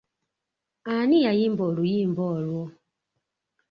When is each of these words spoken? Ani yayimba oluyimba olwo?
Ani 0.93 1.17
yayimba 1.25 1.63
oluyimba 1.69 2.21
olwo? 2.35 2.63